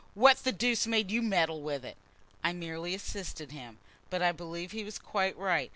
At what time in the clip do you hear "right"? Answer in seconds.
5.37-5.69